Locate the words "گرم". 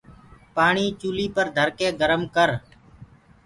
1.99-2.21